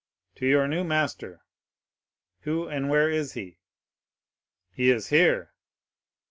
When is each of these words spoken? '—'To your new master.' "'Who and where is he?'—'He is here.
'—'To 0.33 0.47
your 0.47 0.67
new 0.67 0.83
master.' 0.83 1.41
"'Who 2.39 2.67
and 2.67 2.89
where 2.89 3.07
is 3.07 3.33
he?'—'He 3.33 4.89
is 4.89 5.09
here. 5.09 5.53